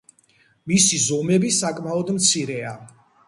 [0.71, 2.73] მისი ზომები საკმაოდ მცირეა.